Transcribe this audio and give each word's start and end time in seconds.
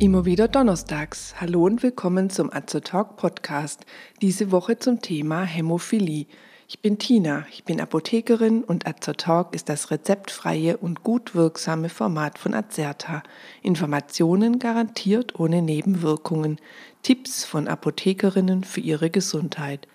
Immer 0.00 0.24
wieder 0.24 0.46
donnerstags. 0.46 1.34
Hallo 1.40 1.64
und 1.64 1.82
willkommen 1.82 2.30
zum 2.30 2.52
Azotalk 2.52 3.16
Podcast. 3.16 3.84
Diese 4.22 4.52
Woche 4.52 4.78
zum 4.78 5.02
Thema 5.02 5.42
Hämophilie. 5.42 6.26
Ich 6.68 6.78
bin 6.78 7.00
Tina, 7.00 7.44
ich 7.50 7.64
bin 7.64 7.80
Apothekerin 7.80 8.62
und 8.62 8.86
Azotalk 8.86 9.56
ist 9.56 9.68
das 9.68 9.90
rezeptfreie 9.90 10.76
und 10.76 11.02
gut 11.02 11.34
wirksame 11.34 11.88
Format 11.88 12.38
von 12.38 12.54
Azerta. 12.54 13.24
Informationen 13.60 14.60
garantiert 14.60 15.40
ohne 15.40 15.62
Nebenwirkungen. 15.62 16.60
Tipps 17.02 17.44
von 17.44 17.66
Apothekerinnen 17.66 18.62
für 18.62 18.80
ihre 18.80 19.10
Gesundheit. 19.10 19.88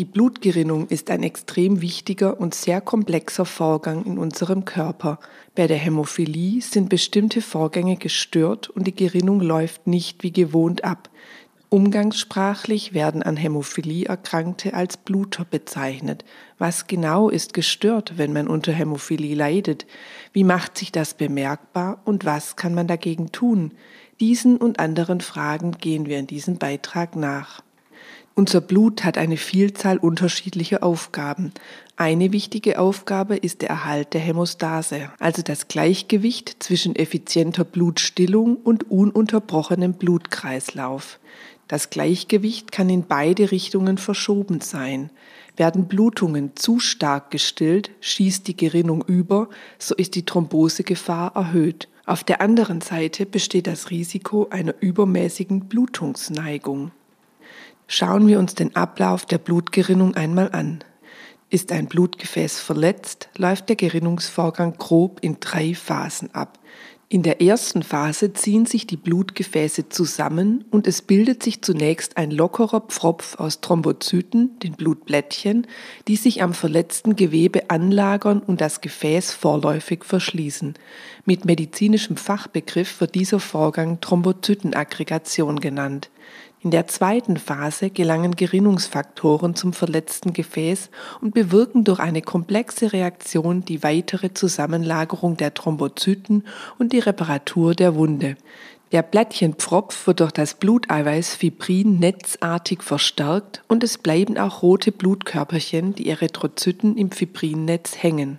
Die 0.00 0.06
Blutgerinnung 0.06 0.88
ist 0.88 1.10
ein 1.10 1.22
extrem 1.22 1.82
wichtiger 1.82 2.40
und 2.40 2.54
sehr 2.54 2.80
komplexer 2.80 3.44
Vorgang 3.44 4.06
in 4.06 4.16
unserem 4.16 4.64
Körper. 4.64 5.18
Bei 5.54 5.66
der 5.66 5.76
Hämophilie 5.76 6.62
sind 6.62 6.88
bestimmte 6.88 7.42
Vorgänge 7.42 7.98
gestört 7.98 8.70
und 8.70 8.86
die 8.86 8.94
Gerinnung 8.94 9.42
läuft 9.42 9.86
nicht 9.86 10.22
wie 10.22 10.32
gewohnt 10.32 10.84
ab. 10.84 11.10
Umgangssprachlich 11.68 12.94
werden 12.94 13.22
an 13.22 13.36
Hämophilie 13.36 14.06
Erkrankte 14.06 14.72
als 14.72 14.96
Bluter 14.96 15.44
bezeichnet. 15.44 16.24
Was 16.56 16.86
genau 16.86 17.28
ist 17.28 17.52
gestört, 17.52 18.14
wenn 18.16 18.32
man 18.32 18.48
unter 18.48 18.72
Hämophilie 18.72 19.34
leidet? 19.34 19.86
Wie 20.32 20.44
macht 20.44 20.78
sich 20.78 20.92
das 20.92 21.12
bemerkbar 21.12 22.00
und 22.06 22.24
was 22.24 22.56
kann 22.56 22.72
man 22.72 22.86
dagegen 22.86 23.32
tun? 23.32 23.72
Diesen 24.18 24.56
und 24.56 24.80
anderen 24.80 25.20
Fragen 25.20 25.72
gehen 25.72 26.06
wir 26.06 26.18
in 26.18 26.26
diesem 26.26 26.56
Beitrag 26.56 27.16
nach. 27.16 27.60
Unser 28.34 28.60
Blut 28.60 29.04
hat 29.04 29.18
eine 29.18 29.36
Vielzahl 29.36 29.98
unterschiedlicher 29.98 30.82
Aufgaben. 30.82 31.52
Eine 31.96 32.32
wichtige 32.32 32.78
Aufgabe 32.78 33.36
ist 33.36 33.60
der 33.60 33.68
Erhalt 33.68 34.14
der 34.14 34.20
Hämostase, 34.20 35.10
also 35.18 35.42
das 35.42 35.68
Gleichgewicht 35.68 36.56
zwischen 36.62 36.96
effizienter 36.96 37.64
Blutstillung 37.64 38.56
und 38.56 38.90
ununterbrochenem 38.90 39.94
Blutkreislauf. 39.94 41.18
Das 41.68 41.90
Gleichgewicht 41.90 42.72
kann 42.72 42.88
in 42.88 43.04
beide 43.06 43.50
Richtungen 43.50 43.98
verschoben 43.98 44.60
sein. 44.60 45.10
Werden 45.56 45.88
Blutungen 45.88 46.56
zu 46.56 46.80
stark 46.80 47.30
gestillt, 47.30 47.90
schießt 48.00 48.48
die 48.48 48.56
Gerinnung 48.56 49.04
über, 49.06 49.48
so 49.78 49.94
ist 49.94 50.14
die 50.14 50.24
Thrombosegefahr 50.24 51.36
erhöht. 51.36 51.88
Auf 52.06 52.24
der 52.24 52.40
anderen 52.40 52.80
Seite 52.80 53.26
besteht 53.26 53.66
das 53.66 53.90
Risiko 53.90 54.48
einer 54.50 54.74
übermäßigen 54.80 55.68
Blutungsneigung. 55.68 56.92
Schauen 57.92 58.28
wir 58.28 58.38
uns 58.38 58.54
den 58.54 58.76
Ablauf 58.76 59.26
der 59.26 59.38
Blutgerinnung 59.38 60.14
einmal 60.14 60.52
an. 60.52 60.84
Ist 61.48 61.72
ein 61.72 61.88
Blutgefäß 61.88 62.60
verletzt, 62.60 63.28
läuft 63.36 63.68
der 63.68 63.74
Gerinnungsvorgang 63.74 64.74
grob 64.78 65.18
in 65.22 65.38
drei 65.40 65.74
Phasen 65.74 66.32
ab. 66.32 66.60
In 67.08 67.24
der 67.24 67.42
ersten 67.42 67.82
Phase 67.82 68.32
ziehen 68.32 68.64
sich 68.64 68.86
die 68.86 68.96
Blutgefäße 68.96 69.88
zusammen 69.88 70.64
und 70.70 70.86
es 70.86 71.02
bildet 71.02 71.42
sich 71.42 71.62
zunächst 71.62 72.16
ein 72.16 72.30
lockerer 72.30 72.82
Pfropf 72.82 73.34
aus 73.40 73.60
Thrombozyten, 73.60 74.60
den 74.60 74.74
Blutblättchen, 74.74 75.66
die 76.06 76.14
sich 76.14 76.44
am 76.44 76.54
verletzten 76.54 77.16
Gewebe 77.16 77.70
anlagern 77.70 78.38
und 78.38 78.60
das 78.60 78.80
Gefäß 78.80 79.32
vorläufig 79.32 80.04
verschließen. 80.04 80.74
Mit 81.24 81.44
medizinischem 81.44 82.16
Fachbegriff 82.16 83.00
wird 83.00 83.16
dieser 83.16 83.40
Vorgang 83.40 84.00
Thrombozytenaggregation 84.00 85.58
genannt. 85.58 86.10
In 86.62 86.70
der 86.70 86.86
zweiten 86.86 87.38
Phase 87.38 87.88
gelangen 87.88 88.36
Gerinnungsfaktoren 88.36 89.54
zum 89.54 89.72
verletzten 89.72 90.34
Gefäß 90.34 90.90
und 91.22 91.32
bewirken 91.32 91.84
durch 91.84 92.00
eine 92.00 92.20
komplexe 92.20 92.92
Reaktion 92.92 93.64
die 93.64 93.82
weitere 93.82 94.34
Zusammenlagerung 94.34 95.38
der 95.38 95.54
Thrombozyten 95.54 96.44
und 96.78 96.92
die 96.92 96.98
Reparatur 96.98 97.74
der 97.74 97.94
Wunde. 97.94 98.36
Der 98.92 99.00
Blättchenpfropf 99.00 100.06
wird 100.06 100.20
durch 100.20 100.32
das 100.32 100.52
Bluteiweiß 100.52 101.34
Fibrin 101.34 101.98
netzartig 101.98 102.82
verstärkt 102.82 103.62
und 103.66 103.82
es 103.82 103.96
bleiben 103.96 104.36
auch 104.36 104.60
rote 104.60 104.92
Blutkörperchen, 104.92 105.94
die 105.94 106.10
Erythrozyten 106.10 106.98
im 106.98 107.10
Fibrinnetz 107.10 108.02
hängen. 108.02 108.38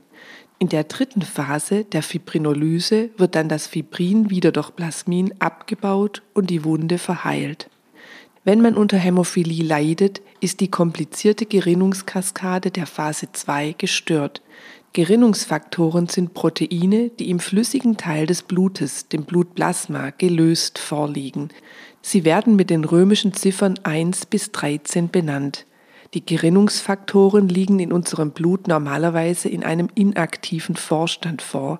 In 0.59 0.69
der 0.69 0.83
dritten 0.83 1.23
Phase 1.23 1.85
der 1.85 2.03
Fibrinolyse 2.03 3.09
wird 3.17 3.33
dann 3.33 3.49
das 3.49 3.65
Fibrin 3.65 4.29
wieder 4.29 4.51
durch 4.51 4.75
Plasmin 4.75 5.33
abgebaut 5.39 6.21
und 6.35 6.51
die 6.51 6.63
Wunde 6.63 6.99
verheilt. 6.99 7.70
Wenn 8.43 8.61
man 8.61 8.73
unter 8.75 8.97
Hämophilie 8.97 9.63
leidet, 9.63 10.21
ist 10.39 10.61
die 10.61 10.71
komplizierte 10.71 11.45
Gerinnungskaskade 11.45 12.71
der 12.71 12.87
Phase 12.87 13.31
2 13.31 13.75
gestört. 13.77 14.41
Gerinnungsfaktoren 14.93 16.07
sind 16.07 16.33
Proteine, 16.33 17.09
die 17.09 17.29
im 17.29 17.39
flüssigen 17.39 17.97
Teil 17.97 18.25
des 18.25 18.41
Blutes, 18.41 19.07
dem 19.07 19.25
Blutplasma, 19.25 20.09
gelöst 20.09 20.79
vorliegen. 20.79 21.49
Sie 22.01 22.25
werden 22.25 22.55
mit 22.55 22.71
den 22.71 22.83
römischen 22.83 23.33
Ziffern 23.33 23.79
1 23.83 24.25
bis 24.25 24.51
13 24.51 25.09
benannt. 25.09 25.67
Die 26.15 26.25
Gerinnungsfaktoren 26.25 27.47
liegen 27.47 27.79
in 27.79 27.93
unserem 27.93 28.31
Blut 28.31 28.67
normalerweise 28.67 29.49
in 29.49 29.63
einem 29.63 29.87
inaktiven 29.93 30.75
Vorstand 30.75 31.43
vor 31.43 31.79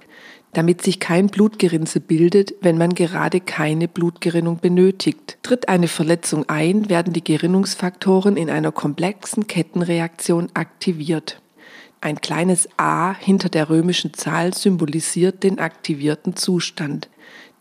damit 0.54 0.82
sich 0.82 1.00
kein 1.00 1.28
Blutgerinnsel 1.28 2.02
bildet, 2.02 2.54
wenn 2.62 2.78
man 2.78 2.94
gerade 2.94 3.40
keine 3.40 3.88
Blutgerinnung 3.88 4.60
benötigt. 4.60 5.38
Tritt 5.44 5.70
eine 5.70 5.88
Verletzung 5.88 6.48
ein, 6.50 6.90
werden 6.90 7.14
die 7.14 7.24
Gerinnungsfaktoren 7.24 8.38
in 8.38 8.50
einer 8.50 8.72
komplexen 8.72 9.48
Kettenreaktion 9.48 10.50
aktiviert. 10.54 11.42
Ein 12.02 12.20
kleines 12.20 12.68
a 12.78 13.14
hinter 13.14 13.50
der 13.50 13.70
römischen 13.70 14.14
Zahl 14.14 14.54
symbolisiert 14.54 15.44
den 15.44 15.60
aktivierten 15.60 16.36
Zustand. 16.36 17.10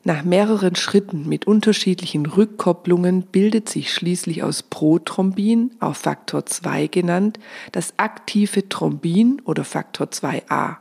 Nach 0.03 0.25
mehreren 0.25 0.77
Schritten 0.77 1.29
mit 1.29 1.47
unterschiedlichen 1.47 2.25
Rückkopplungen 2.25 3.21
bildet 3.21 3.69
sich 3.69 3.93
schließlich 3.93 4.43
aus 4.43 4.63
Prothrombin, 4.63 5.73
auch 5.79 5.95
Faktor 5.95 6.47
2 6.47 6.87
genannt, 6.87 7.39
das 7.73 7.93
aktive 7.99 8.67
Thrombin 8.67 9.43
oder 9.45 9.63
Faktor 9.63 10.07
2a. 10.07 10.77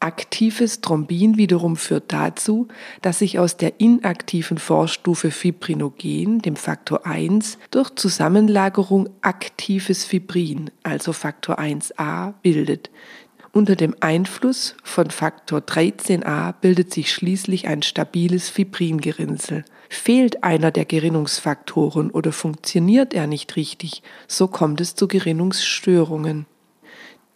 Aktives 0.00 0.80
Thrombin 0.80 1.38
wiederum 1.38 1.76
führt 1.76 2.12
dazu, 2.12 2.68
dass 3.02 3.18
sich 3.18 3.40
aus 3.40 3.56
der 3.56 3.80
inaktiven 3.80 4.58
Vorstufe 4.58 5.32
Fibrinogen, 5.32 6.40
dem 6.40 6.54
Faktor 6.54 7.04
1, 7.04 7.58
durch 7.72 7.90
Zusammenlagerung 7.96 9.08
aktives 9.22 10.04
Fibrin, 10.04 10.70
also 10.84 11.12
Faktor 11.12 11.58
1a, 11.58 12.34
bildet. 12.42 12.90
Unter 13.50 13.74
dem 13.74 13.96
Einfluss 13.98 14.76
von 14.84 15.10
Faktor 15.10 15.60
13a 15.60 16.52
bildet 16.52 16.92
sich 16.92 17.12
schließlich 17.12 17.66
ein 17.66 17.82
stabiles 17.82 18.50
Fibringerinnsel. 18.50 19.64
Fehlt 19.88 20.44
einer 20.44 20.70
der 20.70 20.84
Gerinnungsfaktoren 20.84 22.10
oder 22.10 22.30
funktioniert 22.30 23.14
er 23.14 23.26
nicht 23.26 23.56
richtig, 23.56 24.02
so 24.28 24.46
kommt 24.46 24.80
es 24.80 24.94
zu 24.94 25.08
Gerinnungsstörungen. 25.08 26.46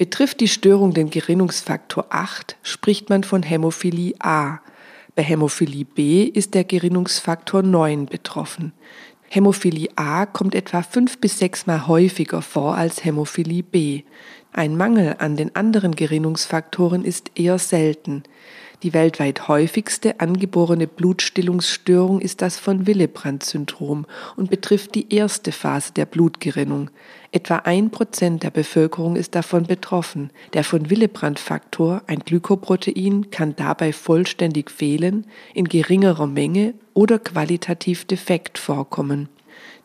Betrifft 0.02 0.40
die 0.40 0.48
Störung 0.48 0.92
den 0.92 1.10
Gerinnungsfaktor 1.10 2.06
8, 2.10 2.56
spricht 2.64 3.08
man 3.08 3.22
von 3.22 3.44
Hämophilie 3.44 4.14
A. 4.18 4.58
Bei 5.14 5.22
Hämophilie 5.22 5.84
B 5.84 6.24
ist 6.24 6.54
der 6.54 6.64
Gerinnungsfaktor 6.64 7.62
9 7.62 8.06
betroffen. 8.06 8.72
Hämophilie 9.28 9.90
A 9.94 10.26
kommt 10.26 10.56
etwa 10.56 10.82
fünf 10.82 11.18
bis 11.18 11.38
sechsmal 11.38 11.86
häufiger 11.86 12.42
vor 12.42 12.76
als 12.76 13.04
Hämophilie 13.04 13.62
B. 13.62 14.02
Ein 14.52 14.76
Mangel 14.76 15.14
an 15.20 15.36
den 15.36 15.54
anderen 15.54 15.94
Gerinnungsfaktoren 15.94 17.04
ist 17.04 17.30
eher 17.36 17.60
selten. 17.60 18.24
Die 18.82 18.92
weltweit 18.92 19.46
häufigste 19.46 20.18
angeborene 20.18 20.88
Blutstillungsstörung 20.88 22.20
ist 22.20 22.42
das 22.42 22.58
von 22.58 22.88
Willebrand-Syndrom 22.88 24.06
und 24.34 24.50
betrifft 24.50 24.96
die 24.96 25.14
erste 25.14 25.52
Phase 25.52 25.92
der 25.92 26.04
Blutgerinnung. 26.04 26.90
Etwa 27.30 27.58
ein 27.58 27.90
Prozent 27.90 28.42
der 28.42 28.50
Bevölkerung 28.50 29.14
ist 29.14 29.36
davon 29.36 29.66
betroffen. 29.66 30.30
Der 30.52 30.64
von 30.64 30.90
Willebrand-Faktor, 30.90 32.02
ein 32.08 32.20
Glykoprotein, 32.20 33.30
kann 33.30 33.54
dabei 33.54 33.92
vollständig 33.92 34.68
fehlen, 34.68 35.26
in 35.54 35.68
geringerer 35.68 36.26
Menge 36.26 36.74
oder 36.92 37.20
qualitativ 37.20 38.04
defekt 38.04 38.58
vorkommen. 38.58 39.28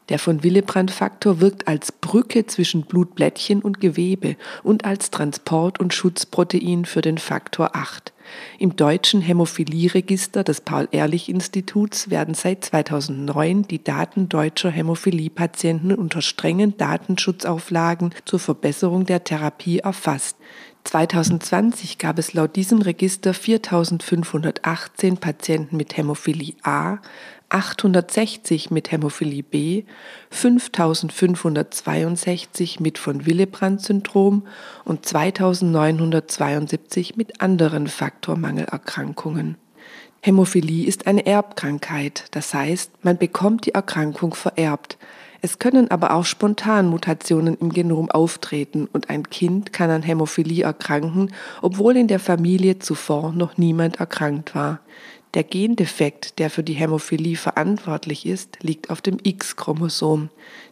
Der 0.09 0.19
von 0.19 0.44
Willebrand-Faktor 0.44 1.42
wirkt 1.42 1.68
als 1.68 1.92
Brücke 1.92 2.45
zwischen 2.45 2.83
Blutblättchen 2.83 3.62
und 3.62 3.81
Gewebe 3.81 4.38
und 4.63 4.86
als 4.86 5.12
Transport- 5.12 5.80
und 5.80 5.94
Schutzprotein 5.94 6.86
für 6.86 7.01
den 7.01 7.18
Faktor 7.18 7.75
8. 7.75 8.13
Im 8.59 8.75
deutschen 8.75 9.21
Hämophilieregister 9.21 10.44
des 10.44 10.62
Paul-Ehrlich-Instituts 10.62 12.09
werden 12.09 12.33
seit 12.33 12.65
2009 12.65 13.63
die 13.63 13.83
Daten 13.83 14.30
deutscher 14.30 14.69
Hämophilie-Patienten 14.69 15.94
unter 15.94 16.21
strengen 16.21 16.77
Datenschutzauflagen 16.77 18.13
zur 18.25 18.39
Verbesserung 18.39 19.06
der 19.06 19.24
Therapie 19.24 19.80
erfasst. 19.80 20.38
2020 20.83 21.98
gab 21.98 22.18
es 22.18 22.33
laut 22.33 22.56
diesem 22.56 22.81
Register 22.81 23.31
4.518 23.31 25.19
Patienten 25.19 25.75
mit 25.75 25.98
Hämophilie 25.98 26.56
A, 26.63 27.00
860 27.49 28.71
mit 28.71 28.91
Hämophilie 28.91 29.44
B, 29.44 29.83
5562 30.31 32.79
mit 32.79 32.97
von 32.97 33.25
Willebrand-Syndrom 33.25 34.47
und 34.83 35.05
2972 35.05 37.15
mit 37.15 37.41
anderen 37.41 37.88
Faktormangelerkrankungen. 37.88 39.57
Hämophilie 40.21 40.85
ist 40.85 41.07
eine 41.07 41.25
Erbkrankheit, 41.25 42.25
das 42.31 42.53
heißt, 42.53 42.91
man 43.03 43.17
bekommt 43.17 43.65
die 43.65 43.73
Erkrankung 43.73 44.33
vererbt. 44.33 44.97
Es 45.41 45.59
können 45.59 45.91
aber 45.91 46.13
auch 46.13 46.25
spontan 46.25 46.88
Mutationen 46.88 47.57
im 47.59 47.71
Genom 47.71 48.09
auftreten 48.09 48.88
und 48.91 49.09
ein 49.09 49.29
Kind 49.29 49.71
kann 49.71 49.89
an 49.89 50.01
Hämophilie 50.01 50.63
erkranken, 50.63 51.31
obwohl 51.61 51.95
in 51.95 52.07
der 52.07 52.19
Familie 52.19 52.79
zuvor 52.79 53.31
noch 53.31 53.57
niemand 53.57 54.00
erkrankt 54.00 54.55
war. 54.55 54.79
Der 55.38 55.44
Gendefekt, 55.44 56.39
der 56.39 56.50
für 56.50 56.63
die 56.63 56.74
Hämophilie 56.74 57.36
verantwortlich 57.36 58.25
ist, 58.25 58.57
liegt 58.63 58.89
auf 58.89 59.01
dem 59.01 59.19
X-Chromosom. 59.22 60.30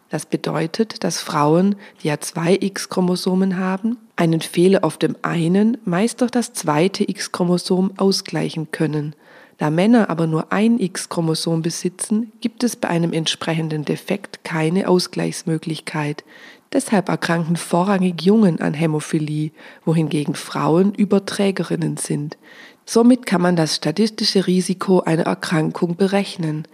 Das 0.08 0.26
bedeutet, 0.26 1.04
dass 1.04 1.20
Frauen, 1.20 1.76
die 2.02 2.08
ja 2.08 2.18
zwei 2.18 2.58
X-Chromosomen 2.60 3.60
haben, 3.60 3.96
einen 4.16 4.40
Fehler 4.40 4.82
auf 4.82 4.98
dem 4.98 5.14
einen 5.22 5.78
meist 5.84 6.20
durch 6.20 6.32
das 6.32 6.52
zweite 6.52 7.08
X-Chromosom 7.08 7.92
ausgleichen 7.96 8.72
können. 8.72 9.14
Da 9.58 9.70
Männer 9.70 10.10
aber 10.10 10.26
nur 10.26 10.52
ein 10.52 10.80
X-Chromosom 10.80 11.62
besitzen, 11.62 12.32
gibt 12.40 12.64
es 12.64 12.74
bei 12.74 12.88
einem 12.88 13.12
entsprechenden 13.12 13.84
Defekt 13.84 14.42
keine 14.42 14.88
Ausgleichsmöglichkeit. 14.88 16.24
Deshalb 16.72 17.08
erkranken 17.08 17.56
vorrangig 17.56 18.22
Jungen 18.22 18.60
an 18.60 18.74
Hämophilie, 18.74 19.52
wohingegen 19.84 20.34
Frauen 20.34 20.94
Überträgerinnen 20.94 21.96
sind. 21.96 22.36
Somit 22.84 23.26
kann 23.26 23.40
man 23.40 23.56
das 23.56 23.76
statistische 23.76 24.46
Risiko 24.46 25.00
einer 25.00 25.24
Erkrankung 25.24 25.96
berechnen. 25.96 26.68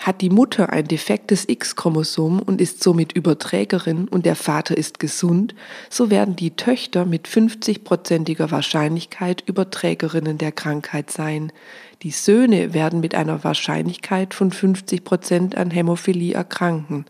Hat 0.00 0.20
die 0.20 0.30
Mutter 0.30 0.72
ein 0.72 0.86
defektes 0.86 1.48
X-Chromosom 1.48 2.38
und 2.38 2.60
ist 2.60 2.82
somit 2.82 3.12
Überträgerin 3.12 4.06
und 4.06 4.26
der 4.26 4.36
Vater 4.36 4.76
ist 4.76 5.00
gesund, 5.00 5.56
so 5.90 6.08
werden 6.08 6.36
die 6.36 6.52
Töchter 6.52 7.04
mit 7.04 7.26
50-prozentiger 7.26 8.52
Wahrscheinlichkeit 8.52 9.42
Überträgerinnen 9.46 10.38
der 10.38 10.52
Krankheit 10.52 11.10
sein. 11.10 11.52
Die 12.02 12.12
Söhne 12.12 12.74
werden 12.74 13.00
mit 13.00 13.16
einer 13.16 13.42
Wahrscheinlichkeit 13.42 14.34
von 14.34 14.52
50 14.52 15.02
Prozent 15.02 15.56
an 15.56 15.72
Hämophilie 15.72 16.32
erkranken. 16.32 17.04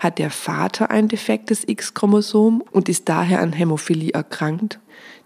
Hat 0.00 0.18
der 0.18 0.30
Vater 0.30 0.90
ein 0.90 1.06
defektes 1.06 1.62
X-Chromosom 1.66 2.64
und 2.72 2.88
ist 2.88 3.08
daher 3.08 3.40
an 3.40 3.52
Hämophilie 3.52 4.12
erkrankt, 4.12 4.80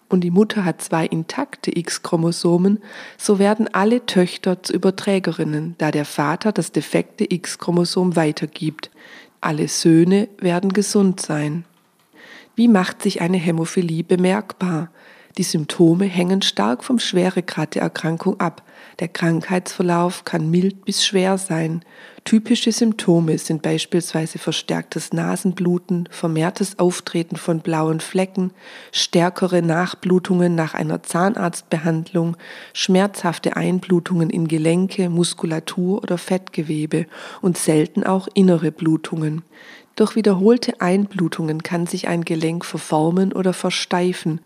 und 0.08 0.20
die 0.22 0.30
Mutter 0.30 0.64
hat 0.64 0.82
zwei 0.82 1.06
intakte 1.06 1.76
X-Chromosomen, 1.76 2.80
so 3.18 3.38
werden 3.38 3.68
alle 3.72 4.06
Töchter 4.06 4.62
zu 4.62 4.72
Überträgerinnen, 4.72 5.74
da 5.78 5.90
der 5.90 6.04
Vater 6.04 6.52
das 6.52 6.72
defekte 6.72 7.26
X-Chromosom 7.28 8.16
weitergibt. 8.16 8.90
Alle 9.40 9.68
Söhne 9.68 10.28
werden 10.38 10.72
gesund 10.72 11.20
sein. 11.20 11.64
Wie 12.54 12.68
macht 12.68 13.02
sich 13.02 13.20
eine 13.20 13.36
Hämophilie 13.36 14.04
bemerkbar? 14.04 14.90
Die 15.38 15.42
Symptome 15.42 16.06
hängen 16.06 16.40
stark 16.40 16.82
vom 16.82 16.98
Schweregrad 16.98 17.74
der 17.74 17.82
Erkrankung 17.82 18.40
ab. 18.40 18.62
Der 19.00 19.08
Krankheitsverlauf 19.08 20.24
kann 20.24 20.50
mild 20.50 20.86
bis 20.86 21.04
schwer 21.04 21.36
sein. 21.36 21.84
Typische 22.24 22.72
Symptome 22.72 23.36
sind 23.36 23.60
beispielsweise 23.60 24.38
verstärktes 24.38 25.12
Nasenbluten, 25.12 26.08
vermehrtes 26.10 26.78
Auftreten 26.78 27.36
von 27.36 27.60
blauen 27.60 28.00
Flecken, 28.00 28.52
stärkere 28.92 29.60
Nachblutungen 29.60 30.54
nach 30.54 30.72
einer 30.72 31.02
Zahnarztbehandlung, 31.02 32.38
schmerzhafte 32.72 33.56
Einblutungen 33.56 34.30
in 34.30 34.48
Gelenke, 34.48 35.10
Muskulatur 35.10 36.02
oder 36.02 36.16
Fettgewebe 36.16 37.06
und 37.42 37.58
selten 37.58 38.04
auch 38.04 38.26
innere 38.32 38.72
Blutungen. 38.72 39.42
Durch 39.96 40.14
wiederholte 40.14 40.82
Einblutungen 40.82 41.62
kann 41.62 41.86
sich 41.86 42.06
ein 42.06 42.22
Gelenk 42.22 42.66
verformen 42.66 43.32
oder 43.32 43.54
versteifen. 43.54 44.40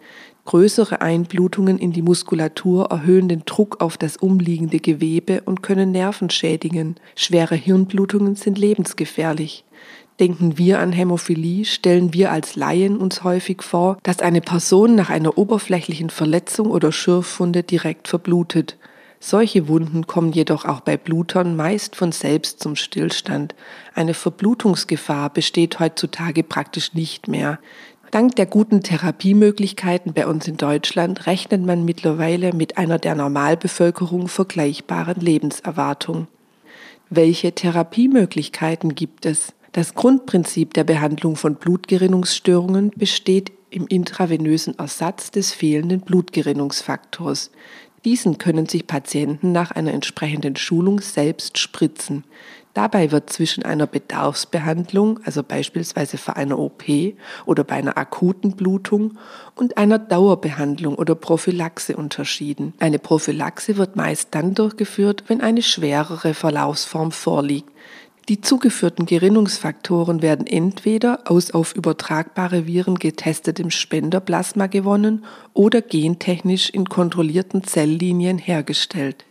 Größere 0.44 1.00
Einblutungen 1.00 1.78
in 1.78 1.92
die 1.92 2.02
Muskulatur 2.02 2.90
erhöhen 2.90 3.28
den 3.28 3.42
Druck 3.44 3.80
auf 3.80 3.98
das 3.98 4.16
umliegende 4.16 4.80
Gewebe 4.80 5.42
und 5.42 5.62
können 5.62 5.92
Nerven 5.92 6.30
schädigen. 6.30 6.96
Schwere 7.14 7.54
Hirnblutungen 7.54 8.36
sind 8.36 8.58
lebensgefährlich. 8.58 9.64
Denken 10.18 10.58
wir 10.58 10.80
an 10.80 10.92
Hämophilie, 10.92 11.64
stellen 11.64 12.12
wir 12.12 12.30
als 12.30 12.56
Laien 12.56 12.98
uns 12.98 13.24
häufig 13.24 13.62
vor, 13.62 13.96
dass 14.02 14.20
eine 14.20 14.40
Person 14.40 14.94
nach 14.94 15.08
einer 15.08 15.38
oberflächlichen 15.38 16.10
Verletzung 16.10 16.70
oder 16.70 16.92
Schürfwunde 16.92 17.62
direkt 17.62 18.08
verblutet. 18.08 18.76
Solche 19.18 19.68
Wunden 19.68 20.06
kommen 20.06 20.32
jedoch 20.32 20.64
auch 20.64 20.80
bei 20.80 20.96
Blutern 20.96 21.54
meist 21.54 21.94
von 21.94 22.10
selbst 22.10 22.60
zum 22.60 22.74
Stillstand. 22.74 23.54
Eine 23.94 24.14
Verblutungsgefahr 24.14 25.30
besteht 25.30 25.78
heutzutage 25.78 26.42
praktisch 26.42 26.94
nicht 26.94 27.28
mehr. 27.28 27.58
Dank 28.10 28.34
der 28.34 28.46
guten 28.46 28.82
Therapiemöglichkeiten 28.82 30.14
bei 30.14 30.26
uns 30.26 30.48
in 30.48 30.56
Deutschland 30.56 31.28
rechnet 31.28 31.64
man 31.64 31.84
mittlerweile 31.84 32.52
mit 32.52 32.76
einer 32.76 32.98
der 32.98 33.14
Normalbevölkerung 33.14 34.26
vergleichbaren 34.26 35.20
Lebenserwartung. 35.20 36.26
Welche 37.08 37.52
Therapiemöglichkeiten 37.52 38.96
gibt 38.96 39.26
es? 39.26 39.52
Das 39.70 39.94
Grundprinzip 39.94 40.74
der 40.74 40.82
Behandlung 40.82 41.36
von 41.36 41.54
Blutgerinnungsstörungen 41.54 42.90
besteht 42.96 43.52
im 43.70 43.86
intravenösen 43.86 44.76
Ersatz 44.76 45.30
des 45.30 45.52
fehlenden 45.52 46.00
Blutgerinnungsfaktors. 46.00 47.52
Diesen 48.04 48.38
können 48.38 48.66
sich 48.66 48.88
Patienten 48.88 49.52
nach 49.52 49.70
einer 49.70 49.92
entsprechenden 49.92 50.56
Schulung 50.56 51.00
selbst 51.00 51.58
spritzen. 51.58 52.24
Dabei 52.74 53.10
wird 53.10 53.30
zwischen 53.30 53.64
einer 53.64 53.88
Bedarfsbehandlung, 53.88 55.20
also 55.24 55.42
beispielsweise 55.42 56.18
für 56.18 56.36
eine 56.36 56.56
OP 56.56 56.84
oder 57.44 57.64
bei 57.64 57.74
einer 57.74 57.98
akuten 57.98 58.52
Blutung, 58.52 59.18
und 59.56 59.76
einer 59.76 59.98
Dauerbehandlung 59.98 60.94
oder 60.94 61.14
Prophylaxe 61.14 61.96
unterschieden. 61.96 62.72
Eine 62.78 62.98
Prophylaxe 62.98 63.76
wird 63.76 63.96
meist 63.96 64.28
dann 64.32 64.54
durchgeführt, 64.54 65.24
wenn 65.26 65.40
eine 65.40 65.62
schwerere 65.62 66.32
Verlaufsform 66.32 67.10
vorliegt. 67.10 67.70
Die 68.28 68.40
zugeführten 68.40 69.06
Gerinnungsfaktoren 69.06 70.22
werden 70.22 70.46
entweder 70.46 71.22
aus 71.24 71.50
auf 71.50 71.74
übertragbare 71.74 72.64
Viren 72.64 72.94
getestetem 72.94 73.70
Spenderplasma 73.70 74.68
gewonnen 74.68 75.24
oder 75.52 75.82
gentechnisch 75.82 76.70
in 76.70 76.84
kontrollierten 76.84 77.64
Zelllinien 77.64 78.38
hergestellt. 78.38 79.24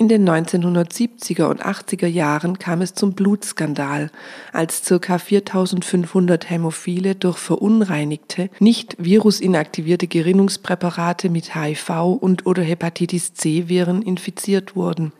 In 0.00 0.06
den 0.06 0.30
1970er 0.30 1.46
und 1.46 1.66
80er 1.66 2.06
Jahren 2.06 2.60
kam 2.60 2.82
es 2.82 2.94
zum 2.94 3.14
Blutskandal, 3.14 4.12
als 4.52 4.82
ca. 4.84 5.18
4500 5.18 6.48
Hämophile 6.48 7.16
durch 7.16 7.36
verunreinigte, 7.36 8.48
nicht 8.60 8.94
virusinaktivierte 9.00 10.06
Gerinnungspräparate 10.06 11.30
mit 11.30 11.56
HIV 11.56 12.16
und 12.20 12.46
oder 12.46 12.62
Hepatitis 12.62 13.34
C 13.34 13.66
Viren 13.66 14.00
infiziert 14.00 14.76
wurden. 14.76 15.10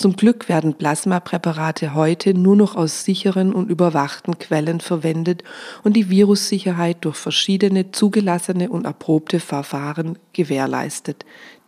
Zum 0.00 0.16
Glück 0.16 0.48
werden 0.48 0.72
Plasmapräparate 0.72 1.92
heute 1.92 2.32
nur 2.32 2.56
noch 2.56 2.74
aus 2.74 3.04
sicheren 3.04 3.52
und 3.52 3.68
überwachten 3.68 4.38
Quellen 4.38 4.80
verwendet 4.80 5.44
und 5.82 5.92
die 5.94 6.08
Virussicherheit 6.08 7.04
durch 7.04 7.16
verschiedene 7.16 7.92
zugelassene 7.92 8.70
und 8.70 8.86
erprobte 8.86 9.40
Verfahren 9.40 10.18
gewährleistet. 10.32 11.26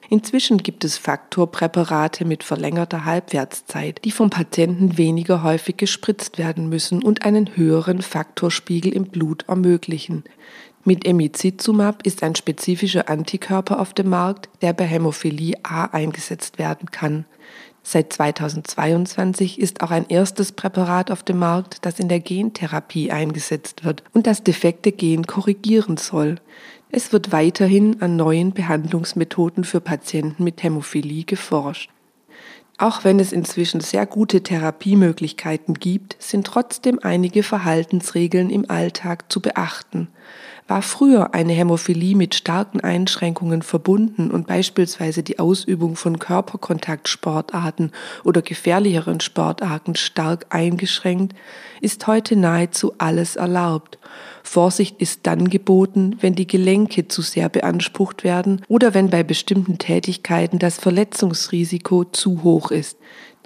Inzwischen 0.09 0.57
gibt 0.57 0.83
es 0.83 0.97
Faktorpräparate 0.97 2.25
mit 2.25 2.43
verlängerter 2.43 3.05
Halbwertszeit, 3.05 4.03
die 4.03 4.13
vom 4.13 4.31
Patienten 4.31 4.97
weniger 4.97 5.43
häufig 5.43 5.77
gespritzt 5.77 6.39
werden 6.39 6.71
müssen 6.71 7.03
und 7.03 7.27
einen 7.27 7.55
höheren 7.55 8.01
Faktorspiegel 8.01 8.95
im 8.95 9.09
Blut 9.09 9.45
ermöglichen. 9.47 10.25
Mit 10.85 11.07
Emicizumab 11.07 12.07
ist 12.07 12.23
ein 12.23 12.35
spezifischer 12.35 13.11
Antikörper 13.11 13.79
auf 13.79 13.93
dem 13.93 14.09
Markt, 14.09 14.49
der 14.63 14.73
bei 14.73 14.85
Hämophilie 14.85 15.55
A 15.63 15.85
eingesetzt 15.85 16.59
werden 16.59 16.91
kann. 16.91 17.27
Seit 17.83 18.13
2022 18.13 19.61
ist 19.61 19.83
auch 19.83 19.91
ein 19.91 20.07
erstes 20.09 20.53
Präparat 20.53 21.11
auf 21.11 21.23
dem 21.23 21.39
Markt, 21.39 21.85
das 21.85 21.99
in 21.99 22.09
der 22.09 22.21
Gentherapie 22.21 23.11
eingesetzt 23.11 23.85
wird 23.85 24.05
und 24.13 24.27
das 24.27 24.45
defekte 24.45 24.93
Gen 24.93 25.27
korrigieren 25.27 25.97
soll. 25.97 26.37
Es 26.91 27.13
wird 27.13 27.33
weiterhin 27.33 28.01
an 28.01 28.17
neuen 28.17 28.53
Behandlungsmethoden 28.53 29.65
für 29.65 29.81
Patienten 29.81 30.45
mit 30.45 30.63
Hämophilie 30.63 31.25
geforscht. 31.25 31.91
Auch 32.79 33.05
wenn 33.05 33.21
es 33.21 33.33
inzwischen 33.33 33.81
sehr 33.81 34.07
gute 34.07 34.43
Therapiemöglichkeiten 34.43 35.75
gibt, 35.75 36.17
sind 36.19 36.47
trotzdem 36.47 36.99
einige 37.03 37.43
Verhaltensregeln 37.43 38.51
im 38.51 38.71
Alltag 38.71 39.31
zu 39.31 39.41
beachten. 39.41 40.09
War 40.69 40.81
früher 40.81 41.35
eine 41.35 41.53
Hämophilie 41.53 42.15
mit 42.15 42.37
starken 42.37 42.81
Einschränkungen 42.81 43.63
verbunden 43.63 44.31
und 44.31 44.47
beispielsweise 44.47 45.25
die 45.25 45.41
Ausübung 45.41 45.97
von 45.97 46.21
Körperkontaktsportarten 46.21 47.91
oder 48.23 48.43
gefährlicheren 48.43 49.21
Sportarten 49.21 49.97
stark 49.97 50.47
eingeschränkt, 50.51 51.35
ist 51.81 52.07
heute 52.07 52.37
nahezu 52.37 52.95
alles 52.99 53.35
erlaubt. 53.35 53.99
Vorsicht 54.45 55.01
ist 55.01 55.21
dann 55.25 55.49
geboten, 55.49 56.17
wenn 56.21 56.37
die 56.37 56.47
Gelenke 56.47 57.09
zu 57.09 57.23
sehr 57.23 57.49
beansprucht 57.49 58.23
werden 58.23 58.63
oder 58.69 58.95
wenn 58.95 59.11
bei 59.11 59.25
bestimmten 59.25 59.79
Tätigkeiten 59.79 60.59
das 60.59 60.79
Verletzungsrisiko 60.79 62.05
zu 62.05 62.45
hoch 62.45 62.71
ist. 62.71 62.99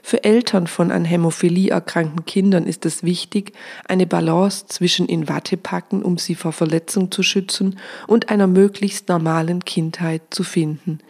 Für 0.08 0.22
Eltern 0.22 0.68
von 0.68 0.92
an 0.92 1.04
Hämophilie 1.04 1.72
erkrankten 1.72 2.24
Kindern 2.26 2.68
ist 2.68 2.86
es 2.86 3.02
wichtig, 3.02 3.50
eine 3.88 4.06
Balance 4.06 4.66
zwischen 4.68 5.06
in 5.06 5.28
Watte 5.28 5.56
packen, 5.56 6.04
um 6.04 6.16
sie 6.16 6.36
vor 6.36 6.52
Verletzung 6.52 7.10
zu 7.10 7.24
schützen, 7.24 7.76
und 8.06 8.28
einer 8.28 8.46
möglichst 8.46 9.08
normalen 9.08 9.64
Kindheit 9.64 10.22
zu 10.30 10.44
finden. 10.44 11.00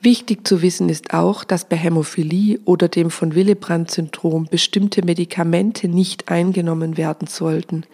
Wichtig 0.00 0.46
zu 0.46 0.62
wissen 0.62 0.88
ist 0.88 1.12
auch, 1.12 1.42
dass 1.42 1.68
bei 1.68 1.74
Hämophilie 1.74 2.60
oder 2.64 2.86
dem 2.86 3.10
von 3.10 3.34
Willebrand-Syndrom 3.34 4.46
bestimmte 4.48 5.04
Medikamente 5.04 5.88
nicht 5.88 6.28
eingenommen 6.28 6.96
werden 6.96 7.26
sollten. 7.26 7.84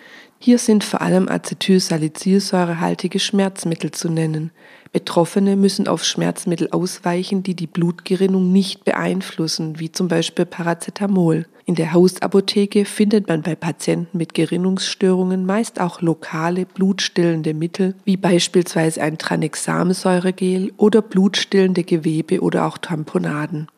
Hier 0.42 0.56
sind 0.56 0.85
vor 0.85 1.02
allem 1.02 1.28
acetylsalicylsäurehaltige 1.28 3.18
Schmerzmittel 3.18 3.90
zu 3.90 4.09
nennen. 4.09 4.52
Betroffene 4.90 5.54
müssen 5.54 5.87
auf 5.87 6.02
Schmerzmittel 6.02 6.70
ausweichen, 6.70 7.42
die 7.42 7.54
die 7.54 7.66
Blutgerinnung 7.66 8.50
nicht 8.50 8.85
beeinflussen, 8.87 9.78
wie 9.78 9.92
zum 9.92 10.09
Beispiel 10.09 10.47
Paracetamol. 10.47 11.44
In 11.66 11.75
der 11.75 11.92
Hausapotheke 11.92 12.87
findet 12.87 13.28
man 13.28 13.42
bei 13.42 13.54
Patienten 13.54 14.16
mit 14.16 14.32
Gerinnungsstörungen 14.32 15.44
meist 15.44 15.78
auch 15.78 16.00
lokale 16.00 16.64
blutstillende 16.64 17.52
Mittel, 17.52 17.94
wie 18.06 18.16
beispielsweise 18.16 19.02
ein 19.02 19.18
Tranexamsäuregel 19.18 20.73
oder 20.78 21.02
blutstillende 21.02 21.85
Gewebe 21.85 22.40
oder 22.40 22.64
auch 22.64 22.78
Tamponaden. 22.78 23.68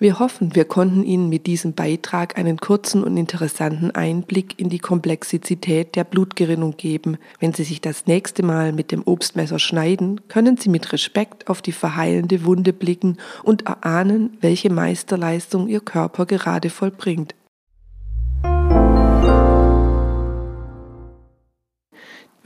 Wir 0.00 0.20
hoffen, 0.20 0.54
wir 0.54 0.64
konnten 0.64 1.02
Ihnen 1.02 1.28
mit 1.28 1.48
diesem 1.48 1.72
Beitrag 1.72 2.38
einen 2.38 2.58
kurzen 2.58 3.02
und 3.02 3.16
interessanten 3.16 3.90
Einblick 3.90 4.56
in 4.56 4.68
die 4.68 4.78
Komplexität 4.78 5.96
der 5.96 6.04
Blutgerinnung 6.04 6.76
geben. 6.76 7.18
Wenn 7.40 7.52
Sie 7.52 7.64
sich 7.64 7.80
das 7.80 8.06
nächste 8.06 8.44
Mal 8.44 8.72
mit 8.72 8.92
dem 8.92 9.02
Obstmesser 9.04 9.58
schneiden, 9.58 10.20
können 10.28 10.56
Sie 10.56 10.68
mit 10.68 10.92
Respekt 10.92 11.48
auf 11.48 11.62
die 11.62 11.72
verheilende 11.72 12.44
Wunde 12.44 12.72
blicken 12.72 13.16
und 13.42 13.66
erahnen, 13.66 14.36
welche 14.40 14.70
Meisterleistung 14.70 15.66
Ihr 15.66 15.80
Körper 15.80 16.26
gerade 16.26 16.70
vollbringt. 16.70 17.34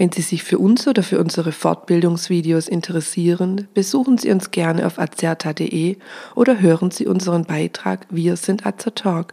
Wenn 0.02 0.11
Sie 0.11 0.23
sich 0.23 0.42
für 0.42 0.59
uns 0.59 0.88
oder 0.88 1.04
für 1.04 1.21
unsere 1.21 1.52
Fortbildungsvideos 1.52 2.66
interessieren, 2.66 3.68
besuchen 3.73 4.18
Sie 4.18 4.32
uns 4.32 4.50
gerne 4.50 4.85
auf 4.85 4.99
azerta.de 4.99 5.97
oder 6.35 6.59
hören 6.59 6.90
Sie 6.90 7.06
unseren 7.06 7.44
Beitrag 7.44 8.09
Wir 8.11 8.35
sind 8.35 8.66
Azertalk. 8.66 9.32